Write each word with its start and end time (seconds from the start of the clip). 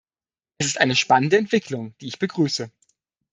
Es 0.57 0.65
ist 0.65 0.81
eine 0.81 0.95
spannende 0.95 1.37
Entwicklung, 1.37 1.93
die 2.01 2.07
ich 2.07 2.17
begrüße. 2.17 2.71